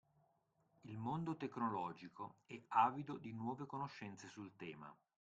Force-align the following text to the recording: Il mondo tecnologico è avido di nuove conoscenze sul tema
Il 0.81 0.97
mondo 0.97 1.37
tecnologico 1.37 2.37
è 2.47 2.59
avido 2.69 3.19
di 3.19 3.33
nuove 3.33 3.67
conoscenze 3.67 4.27
sul 4.29 4.55
tema 4.55 4.91